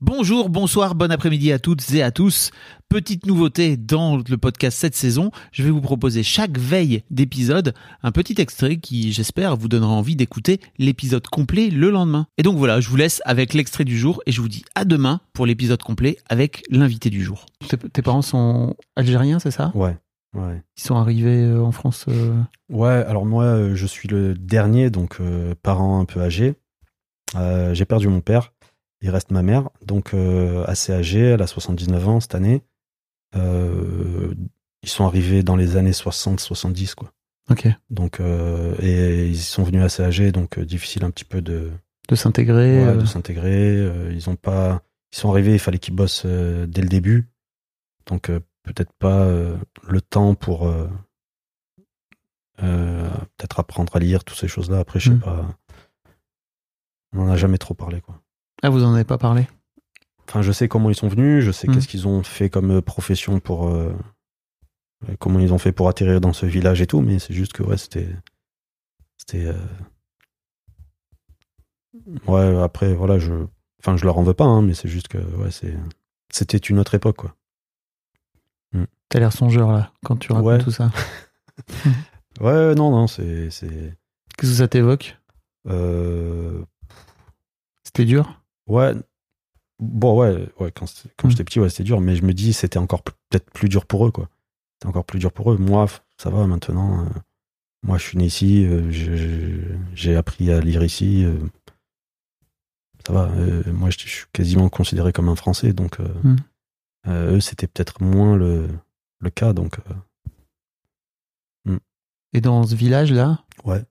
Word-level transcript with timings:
Bonjour, 0.00 0.48
bonsoir, 0.48 0.94
bon 0.94 1.10
après-midi 1.10 1.50
à 1.50 1.58
toutes 1.58 1.92
et 1.92 2.04
à 2.04 2.12
tous. 2.12 2.52
Petite 2.88 3.26
nouveauté 3.26 3.76
dans 3.76 4.16
le 4.16 4.36
podcast 4.38 4.78
cette 4.78 4.94
saison, 4.94 5.32
je 5.50 5.64
vais 5.64 5.70
vous 5.70 5.80
proposer 5.80 6.22
chaque 6.22 6.56
veille 6.56 7.02
d'épisode 7.10 7.74
un 8.04 8.12
petit 8.12 8.40
extrait 8.40 8.76
qui, 8.76 9.12
j'espère, 9.12 9.56
vous 9.56 9.66
donnera 9.66 9.90
envie 9.90 10.14
d'écouter 10.14 10.60
l'épisode 10.78 11.26
complet 11.26 11.68
le 11.68 11.90
lendemain. 11.90 12.28
Et 12.38 12.44
donc 12.44 12.56
voilà, 12.58 12.80
je 12.80 12.88
vous 12.88 12.94
laisse 12.94 13.20
avec 13.24 13.54
l'extrait 13.54 13.84
du 13.84 13.98
jour 13.98 14.22
et 14.24 14.30
je 14.30 14.40
vous 14.40 14.46
dis 14.48 14.62
à 14.76 14.84
demain 14.84 15.20
pour 15.32 15.46
l'épisode 15.46 15.82
complet 15.82 16.18
avec 16.28 16.62
l'invité 16.70 17.10
du 17.10 17.24
jour. 17.24 17.46
Tes, 17.68 17.76
tes 17.76 18.00
parents 18.00 18.22
sont 18.22 18.76
algériens, 18.94 19.40
c'est 19.40 19.50
ça? 19.50 19.72
Ouais, 19.74 19.96
ouais. 20.32 20.62
Ils 20.76 20.82
sont 20.82 20.94
arrivés 20.94 21.42
euh, 21.42 21.64
en 21.64 21.72
France 21.72 22.04
euh, 22.06 22.40
Ouais, 22.68 23.04
alors 23.08 23.26
moi, 23.26 23.42
euh, 23.46 23.74
je 23.74 23.86
suis 23.86 24.06
le 24.06 24.34
dernier, 24.34 24.90
donc 24.90 25.16
euh, 25.20 25.56
parent 25.60 25.98
un 25.98 26.04
peu 26.04 26.20
âgé. 26.20 26.54
Euh, 27.34 27.74
j'ai 27.74 27.84
perdu 27.84 28.08
mon 28.08 28.20
père, 28.20 28.52
il 29.00 29.10
reste 29.10 29.30
ma 29.30 29.42
mère, 29.42 29.70
donc 29.84 30.12
euh, 30.14 30.64
assez 30.66 30.92
âgée, 30.92 31.20
elle 31.20 31.42
a 31.42 31.46
79 31.46 32.08
ans 32.08 32.20
cette 32.20 32.34
année. 32.34 32.62
Euh, 33.36 34.34
ils 34.82 34.88
sont 34.88 35.04
arrivés 35.04 35.42
dans 35.42 35.56
les 35.56 35.76
années 35.76 35.92
60-70, 35.92 36.94
quoi. 36.94 37.12
Ok. 37.50 37.66
Donc, 37.90 38.20
euh, 38.20 38.74
et 38.80 39.26
ils 39.28 39.38
sont 39.38 39.62
venus 39.62 39.82
assez 39.82 40.02
âgés, 40.02 40.32
donc 40.32 40.58
difficile 40.60 41.04
un 41.04 41.10
petit 41.10 41.24
peu 41.24 41.40
de, 41.40 41.70
De 42.08 42.14
s'intégrer. 42.14 42.84
ouais, 42.86 42.96
de 42.96 43.04
s'intégrer. 43.06 44.10
Ils 44.12 44.28
ont 44.28 44.36
pas, 44.36 44.82
ils 45.12 45.18
sont 45.18 45.30
arrivés, 45.30 45.54
il 45.54 45.58
fallait 45.58 45.78
qu'ils 45.78 45.94
bossent 45.94 46.26
dès 46.26 46.82
le 46.82 46.88
début, 46.88 47.28
donc 48.06 48.30
peut-être 48.64 48.92
pas 48.98 49.20
euh, 49.22 49.56
le 49.88 50.00
temps 50.02 50.34
pour 50.34 50.66
euh, 50.68 50.88
euh, 52.62 53.08
peut-être 53.36 53.60
apprendre 53.60 53.94
à 53.96 53.98
lire 54.00 54.24
toutes 54.24 54.38
ces 54.38 54.48
choses-là. 54.48 54.78
Après, 54.80 54.98
je 55.00 55.10
sais 55.10 55.16
Mm. 55.16 55.20
pas. 55.20 55.46
On 57.12 57.20
en 57.22 57.28
a 57.30 57.36
jamais 57.36 57.58
trop 57.58 57.74
parlé, 57.74 58.00
quoi. 58.02 58.20
Ah, 58.62 58.70
vous 58.70 58.84
en 58.84 58.94
avez 58.94 59.04
pas 59.04 59.18
parlé? 59.18 59.46
Enfin, 60.28 60.42
je 60.42 60.52
sais 60.52 60.68
comment 60.68 60.90
ils 60.90 60.94
sont 60.96 61.08
venus, 61.08 61.44
je 61.44 61.50
sais 61.52 61.68
Mm. 61.68 61.74
qu'est-ce 61.74 61.88
qu'ils 61.88 62.06
ont 62.08 62.22
fait 62.22 62.50
comme 62.50 62.70
euh, 62.72 62.82
profession 62.82 63.40
pour 63.40 63.68
euh, 63.68 63.92
comment 65.18 65.38
ils 65.38 65.52
ont 65.54 65.58
fait 65.58 65.72
pour 65.72 65.88
atterrir 65.88 66.20
dans 66.20 66.32
ce 66.32 66.44
village 66.46 66.80
et 66.82 66.86
tout, 66.86 67.00
mais 67.00 67.18
c'est 67.18 67.32
juste 67.34 67.52
que 67.52 67.62
ouais, 67.62 67.78
c'était 67.78 68.08
c'était 69.16 69.46
euh, 69.46 69.54
ouais. 72.26 72.62
Après, 72.62 72.94
voilà, 72.94 73.18
je 73.18 73.32
enfin, 73.80 73.96
je 73.96 74.04
leur 74.04 74.18
en 74.18 74.22
veux 74.22 74.34
pas, 74.34 74.44
hein, 74.44 74.62
mais 74.62 74.74
c'est 74.74 74.88
juste 74.88 75.08
que 75.08 75.18
ouais, 75.18 75.50
c'est 75.50 75.74
c'était 76.30 76.58
une 76.58 76.78
autre 76.78 76.94
époque, 76.94 77.16
quoi. 77.16 77.34
T'as 79.10 79.20
l'air 79.20 79.32
songeur 79.32 79.72
là, 79.72 79.90
quand 80.04 80.16
tu 80.18 80.32
racontes 80.32 80.46
Ouais. 80.46 80.58
tout 80.58 80.70
ça. 80.70 80.90
Ouais, 82.40 82.74
non, 82.76 82.90
non, 82.92 83.06
c'est 83.08 83.50
c'est 83.50 83.96
Qu'est-ce 84.36 84.52
que 84.52 84.56
ça 84.58 84.68
t'évoque? 84.68 85.16
Euh, 85.66 86.62
C'était 87.82 88.04
dur? 88.04 88.40
Ouais. 88.68 88.94
Bon, 89.80 90.18
ouais, 90.20 90.48
ouais. 90.58 90.72
Quand, 90.72 90.86
quand 91.16 91.28
Mm. 91.28 91.30
j'étais 91.30 91.44
petit, 91.44 91.60
ouais, 91.60 91.68
c'était 91.70 91.84
dur, 91.84 92.00
mais 92.00 92.16
je 92.16 92.24
me 92.24 92.32
dis 92.34 92.52
c'était 92.52 92.78
encore 92.78 93.02
peut-être 93.02 93.50
plus 93.52 93.68
dur 93.68 93.86
pour 93.86 94.06
eux, 94.06 94.10
quoi. 94.10 94.28
C'était 94.74 94.88
encore 94.88 95.04
plus 95.04 95.18
dur 95.20 95.32
pour 95.32 95.52
eux. 95.52 95.56
Moi, 95.56 95.86
ça 96.16 96.30
va 96.30 96.46
maintenant. 96.46 97.04
euh, 97.04 97.08
moi, 97.84 97.96
je 97.98 98.02
suis 98.04 98.18
né 98.18 98.24
ici, 98.26 98.64
euh, 98.66 98.90
j'ai 99.94 100.16
appris 100.16 100.50
à 100.52 100.60
lire 100.60 100.82
ici. 100.82 101.24
euh, 101.24 101.36
ça 103.06 103.12
va. 103.12 103.26
moi, 103.72 103.90
je, 103.90 103.98
je 104.00 104.08
suis 104.08 104.26
quasiment 104.32 104.68
considéré 104.68 105.12
comme 105.12 105.28
un 105.28 105.36
Français, 105.36 105.72
donc 105.72 106.00
euh, 106.00 106.08
Mm. 106.24 106.36
euh, 107.06 107.36
eux, 107.36 107.40
c'était 107.40 107.68
peut-être 107.68 108.02
moins 108.02 108.36
le, 108.36 108.68
le 109.20 109.30
cas, 109.30 109.52
donc 109.52 109.78
euh, 111.66 111.78
Et 112.34 112.40
dans 112.42 112.64
ce 112.66 112.74
village-là, 112.74 113.42
ouais. 113.64 113.82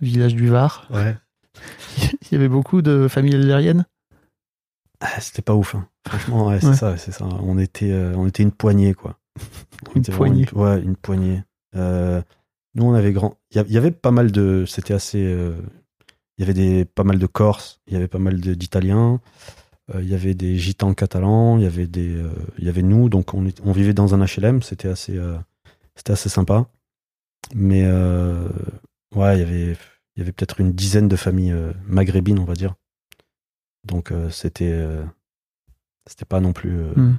village 0.00 0.34
du 0.34 0.48
Var, 0.48 0.88
Ouais. 0.90 1.16
il 2.22 2.32
y 2.32 2.34
avait 2.34 2.48
beaucoup 2.48 2.82
de 2.82 3.06
familles 3.06 3.36
algériennes? 3.36 3.84
Ah, 5.00 5.20
c'était 5.20 5.42
pas 5.42 5.54
ouf. 5.54 5.74
hein. 5.74 5.86
Franchement, 6.06 6.48
ouais, 6.48 6.60
c'est 6.60 6.66
Ouais. 6.68 6.74
ça, 6.74 6.96
c'est 6.96 7.12
ça. 7.12 7.24
On 7.42 7.58
était, 7.58 7.90
euh, 7.90 8.14
on 8.16 8.26
était 8.26 8.42
une 8.42 8.52
poignée, 8.52 8.94
quoi. 8.94 9.18
Une 9.94 10.02
poignée. 10.02 10.46
ouais, 10.52 10.80
une 10.82 10.96
poignée. 10.96 11.42
Euh, 11.74 12.20
nous, 12.74 12.84
on 12.84 12.92
avait 12.94 13.12
grand. 13.12 13.36
Il 13.52 13.64
y 13.72 13.78
avait 13.78 13.90
pas 13.90 14.10
mal 14.10 14.30
de. 14.30 14.64
C'était 14.66 14.92
assez. 14.94 15.22
euh, 15.24 15.54
Il 16.36 16.42
y 16.42 16.44
avait 16.44 16.52
des 16.54 16.84
pas 16.84 17.04
mal 17.04 17.18
de 17.18 17.26
Corses. 17.26 17.80
Il 17.86 17.94
y 17.94 17.96
avait 17.96 18.08
pas 18.08 18.18
mal 18.18 18.40
d'Italiens. 18.40 19.20
Il 19.94 20.06
y 20.08 20.14
avait 20.14 20.34
des 20.34 20.56
Gitans 20.56 20.92
catalans. 20.94 21.56
Il 21.58 21.64
y 21.64 21.66
avait 21.66 21.86
des. 21.86 22.14
Il 22.58 22.64
y 22.64 22.68
avait 22.68 22.82
nous. 22.82 23.08
Donc, 23.08 23.32
on, 23.34 23.72
vivait 23.72 23.94
dans 23.94 24.14
un 24.14 24.24
HLM. 24.24 24.62
C'était 24.62 24.88
assez. 24.88 25.18
C'était 25.96 26.12
assez 26.12 26.28
sympa. 26.28 26.66
Mais 27.54 27.82
ouais, 29.16 29.36
il 29.36 29.40
y 29.40 29.42
avait. 29.42 29.76
Il 30.16 30.18
y 30.18 30.22
avait 30.22 30.32
peut-être 30.32 30.60
une 30.60 30.72
dizaine 30.72 31.08
de 31.08 31.16
familles 31.16 31.54
maghrébines, 31.86 32.38
on 32.38 32.44
va 32.44 32.54
dire. 32.54 32.74
Donc, 33.84 34.12
euh, 34.12 34.30
c'était. 34.30 34.72
euh, 34.72 35.04
C'était 36.06 36.24
pas 36.24 36.40
non 36.40 36.52
plus. 36.52 36.78
euh, 36.80 36.92
Hmm. 36.94 37.18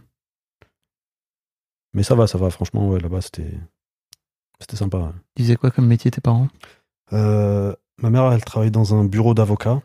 Mais 1.94 2.04
ça 2.04 2.16
va, 2.16 2.26
ça 2.28 2.38
va. 2.38 2.50
Franchement, 2.50 2.88
ouais, 2.90 3.00
là-bas, 3.00 3.22
c'était. 3.22 3.54
C'était 4.60 4.78
sympa. 4.78 4.98
ouais. 5.00 5.12
Ils 5.38 5.44
faisaient 5.44 5.56
quoi 5.56 5.72
comme 5.72 5.88
métier 5.88 6.12
tes 6.12 6.22
parents? 6.22 6.48
Euh, 7.14 7.76
ma 7.98 8.10
mère, 8.10 8.32
elle 8.32 8.44
travaille 8.46 8.72
dans 8.72 8.94
un 8.96 9.04
bureau 9.06 9.34
d'avocat. 9.34 9.82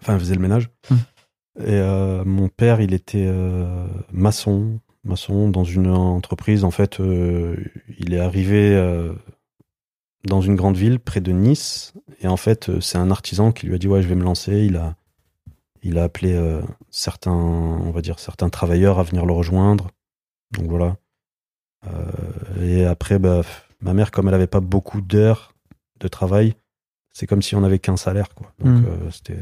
Enfin, 0.00 0.14
elle 0.14 0.20
faisait 0.20 0.34
le 0.34 0.40
ménage. 0.42 0.70
Hmm. 0.90 0.96
Et 1.60 1.72
euh, 1.74 2.24
mon 2.24 2.48
père, 2.48 2.80
il 2.80 2.92
était 2.94 3.26
euh, 3.28 3.86
maçon, 4.12 4.80
maçon 5.04 5.48
dans 5.48 5.64
une 5.64 5.88
entreprise. 5.88 6.64
En 6.64 6.70
fait, 6.70 6.98
il 6.98 8.12
est 8.14 8.18
arrivé 8.20 8.76
dans 10.24 10.40
une 10.40 10.56
grande 10.56 10.76
ville 10.76 11.00
près 11.00 11.20
de 11.20 11.32
Nice. 11.32 11.94
Et 12.20 12.28
en 12.28 12.36
fait, 12.36 12.78
c'est 12.80 12.98
un 12.98 13.10
artisan 13.10 13.52
qui 13.52 13.66
lui 13.66 13.74
a 13.74 13.78
dit 13.78 13.88
ouais, 13.88 14.02
je 14.02 14.08
vais 14.08 14.14
me 14.16 14.24
lancer. 14.24 14.64
Il 14.66 14.76
a, 14.76 14.96
il 15.82 15.98
a 15.98 16.04
appelé 16.04 16.32
euh, 16.34 16.60
certains, 16.90 17.32
on 17.32 17.90
va 17.90 18.00
dire 18.00 18.18
certains 18.18 18.48
travailleurs 18.48 18.98
à 18.98 19.02
venir 19.02 19.26
le 19.26 19.32
rejoindre. 19.32 19.88
Donc 20.52 20.68
voilà. 20.68 20.96
Euh, 21.86 22.62
et 22.62 22.84
après, 22.86 23.18
bah, 23.18 23.42
ma 23.80 23.94
mère, 23.94 24.10
comme 24.10 24.28
elle 24.28 24.34
avait 24.34 24.46
pas 24.46 24.60
beaucoup 24.60 25.00
d'heures 25.00 25.54
de 26.00 26.08
travail, 26.08 26.54
c'est 27.12 27.26
comme 27.26 27.42
si 27.42 27.54
on 27.56 27.64
avait 27.64 27.78
qu'un 27.78 27.96
salaire, 27.96 28.28
quoi. 28.34 28.52
Donc 28.58 28.82
Mm. 28.82 28.86
euh, 28.86 29.10
c'était. 29.10 29.38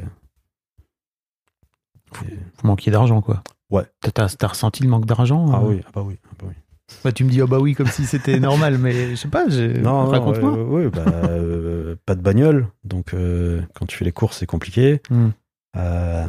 Vous 2.13 2.67
manquiez 2.67 2.93
d'argent, 2.93 3.21
quoi. 3.21 3.43
Ouais. 3.71 3.85
T'as, 4.15 4.29
ressenti 4.47 4.83
le 4.83 4.89
manque 4.89 5.07
d'argent 5.07 5.47
Ah 5.53 5.61
oui, 5.63 5.81
ah 5.87 5.91
bah 5.93 6.03
oui, 6.05 6.19
ah 6.25 6.35
bah 6.39 6.47
oui. 6.49 6.55
Bah, 7.03 7.11
tu 7.11 7.25
me 7.25 7.31
dis, 7.31 7.41
ah 7.43 7.47
bah 7.47 7.59
oui, 7.59 7.75
comme 7.75 7.89
si 7.89 8.07
c'était 8.07 8.39
normal, 8.39 8.79
mais 8.79 9.11
je 9.11 9.15
sais 9.17 9.29
pas. 9.29 9.47
Non, 9.47 10.07
raconte-moi. 10.07 10.63
ouais, 10.65 10.89
bah, 10.89 11.05
euh, 11.29 11.97
pas 12.07 12.15
de 12.15 12.21
bagnole, 12.23 12.69
donc 12.85 13.13
euh, 13.13 13.61
quand 13.75 13.87
tu 13.87 13.97
fais 13.97 14.05
les 14.05 14.13
courses, 14.13 14.39
c'est 14.39 14.47
compliqué. 14.47 15.01
Hmm. 15.11 15.31
Euh, 15.76 16.26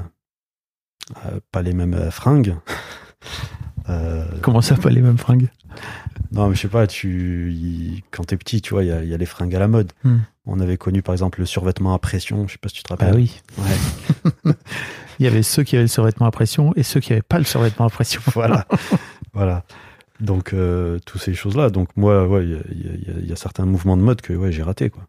euh, 1.25 1.39
pas 1.51 1.61
les 1.61 1.73
mêmes 1.73 1.93
euh, 1.93 2.11
fringues. 2.11 2.55
Comment 4.41 4.61
ça, 4.61 4.75
pas 4.75 4.89
les 4.89 5.01
mêmes 5.01 5.17
fringues? 5.17 5.49
Non, 6.31 6.49
mais 6.49 6.55
je 6.55 6.61
sais 6.61 6.67
pas, 6.67 6.87
tu, 6.87 8.03
quand 8.11 8.25
t'es 8.25 8.35
petit, 8.35 8.61
tu 8.61 8.73
vois, 8.73 8.83
il 8.83 8.87
y 8.87 8.91
a, 8.91 9.01
il 9.01 9.07
y 9.09 9.13
a 9.13 9.17
les 9.17 9.25
fringues 9.25 9.55
à 9.55 9.59
la 9.59 9.69
mode. 9.69 9.93
Hmm. 10.03 10.17
On 10.45 10.59
avait 10.59 10.75
connu 10.77 11.01
par 11.01 11.13
exemple 11.13 11.39
le 11.39 11.45
survêtement 11.45 11.93
à 11.93 11.99
pression, 11.99 12.47
je 12.47 12.53
sais 12.53 12.57
pas 12.57 12.67
si 12.67 12.75
tu 12.75 12.83
te 12.83 12.89
rappelles. 12.89 13.11
Bah 13.11 13.15
oui. 13.15 13.41
Ouais. 13.57 14.53
Il 15.19 15.23
y 15.23 15.27
avait 15.27 15.41
ceux 15.43 15.63
qui 15.63 15.75
avaient 15.75 15.83
le 15.85 15.87
survêtement 15.89 16.25
à 16.27 16.31
pression 16.31 16.73
et 16.75 16.83
ceux 16.83 16.99
qui 16.99 17.11
n'avaient 17.11 17.21
pas 17.23 17.37
le 17.39 17.43
survêtement 17.45 17.85
à 17.85 17.89
pression. 17.89 18.21
voilà. 18.33 18.67
voilà. 19.33 19.63
Donc, 20.19 20.53
euh, 20.53 20.99
toutes 21.05 21.21
ces 21.21 21.33
choses-là. 21.33 21.69
Donc, 21.69 21.89
moi, 21.95 22.27
il 22.43 22.49
y 22.49 22.53
a- 22.55 23.21
y, 23.21 23.25
y 23.27 23.31
y 23.31 23.37
certains 23.37 23.65
mouvements 23.65 23.97
de 23.97 24.01
mode 24.03 24.21
que 24.21 24.33
ouais, 24.33 24.51
j'ai 24.51 24.63
raté, 24.63 24.89
quoi. 24.89 25.03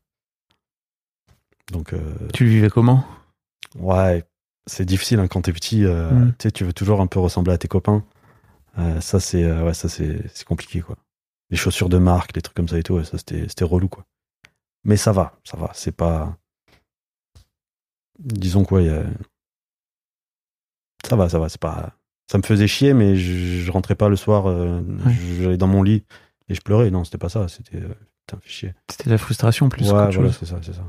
Donc, 1.73 1.93
euh, 1.93 1.99
Tu 2.32 2.44
le 2.44 2.50
vivais 2.50 2.70
comment? 2.70 3.05
Ouais, 3.79 4.25
c'est 4.67 4.85
difficile 4.85 5.19
hein, 5.21 5.29
quand 5.29 5.43
t'es 5.43 5.53
petit. 5.53 5.85
euh, 5.85 6.11
Mm. 6.11 6.35
Tu 6.55 6.65
veux 6.65 6.73
toujours 6.73 7.01
un 7.01 7.07
peu 7.07 7.19
ressembler 7.21 7.53
à 7.53 7.59
tes 7.59 7.69
copains. 7.69 8.05
Euh, 8.79 9.01
ça, 9.01 9.19
c'est 9.21 9.43
euh, 9.45 9.65
ouais, 9.65 9.75
ça 9.75 9.89
c'est 9.89 10.21
c'est 10.35 10.45
compliqué, 10.47 10.81
quoi. 10.81 10.97
Les 11.51 11.57
chaussures 11.57 11.89
de 11.89 11.99
marque, 11.99 12.35
les 12.37 12.43
trucs 12.43 12.55
comme 12.57 12.69
ça 12.69 12.79
et 12.79 12.83
tout, 12.83 12.95
ouais, 12.95 13.05
ça 13.05 13.19
c'était 13.19 13.65
relou, 13.65 13.89
quoi. 13.89 14.05
Mais 14.85 14.97
ça 14.97 15.13
va, 15.13 15.39
ça 15.45 15.57
va. 15.57 15.71
C'est 15.75 15.93
pas. 15.97 16.37
Disons 18.19 18.65
quoi, 18.65 18.81
a- 18.81 19.05
ça 21.09 21.17
va, 21.17 21.29
ça 21.29 21.39
va. 21.39 21.49
C'est 21.49 21.61
pas. 21.61 21.93
Ça 22.31 22.37
me 22.39 22.43
faisait 22.43 22.67
chier, 22.69 22.93
mais 22.95 23.17
je, 23.17 23.33
je 23.65 23.71
rentrais 23.71 23.95
pas 23.95 24.09
le 24.09 24.17
soir. 24.17 24.45
J'allais 25.41 25.57
dans 25.57 25.67
mon 25.69 25.83
lit 25.83 26.05
et 26.49 26.55
je 26.55 26.61
pleurais. 26.61 26.91
Non, 26.91 27.05
c'était 27.05 27.19
pas 27.19 27.29
ça. 27.31 27.49
C'était 27.49 27.81
putain, 27.81 28.39
fais 28.43 28.49
chier. 28.51 28.75
C'était 28.91 29.11
la 29.11 29.19
frustration 29.19 29.69
plus 29.69 29.87
ouais, 29.87 30.11
voilà, 30.21 30.33
c'est 30.33 30.47
ça, 30.47 30.59
c'est 30.63 30.75
ça. 30.75 30.85